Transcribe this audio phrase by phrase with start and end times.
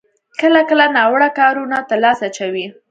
[0.41, 2.65] کله کله ناوړه کارونو ته لاس اچوي.